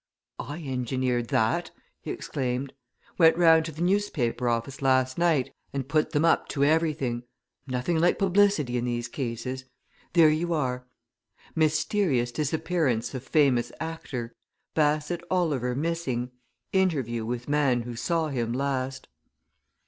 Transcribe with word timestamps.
"I 0.39 0.63
engineered 0.63 1.27
that!" 1.27 1.69
he 2.01 2.09
exclaimed. 2.09 2.73
"Went 3.19 3.37
round 3.37 3.65
to 3.65 3.71
the 3.71 3.83
newspaper 3.83 4.49
office 4.49 4.81
last 4.81 5.15
night 5.19 5.53
and 5.73 5.87
put 5.87 6.09
them 6.09 6.25
up 6.25 6.47
to 6.47 6.63
everything. 6.63 7.21
Nothing 7.67 7.99
like 7.99 8.17
publicity 8.17 8.77
in 8.79 8.85
these 8.85 9.07
cases. 9.07 9.65
There 10.13 10.29
you 10.31 10.53
are! 10.53 10.87
MYSTERIOUS 11.53 12.31
DISAPPEARANCE 12.31 13.13
OF 13.13 13.21
FAMOUS 13.23 13.71
ACTOR! 13.79 14.33
BASSETT 14.73 15.21
OLIVER 15.29 15.75
MISSING! 15.75 16.31
INTERVIEW 16.73 17.23
WITH 17.23 17.47
MAN 17.47 17.83
WHO 17.83 17.95
SAW 17.95 18.29
HIM 18.29 18.53
LAST! 18.53 19.07